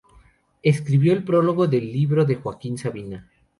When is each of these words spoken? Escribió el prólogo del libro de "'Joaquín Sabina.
Escribió 0.63 1.13
el 1.13 1.23
prólogo 1.23 1.67
del 1.67 1.93
libro 1.93 2.25
de 2.25 2.33
"'Joaquín 2.37 2.75
Sabina. 2.75 3.29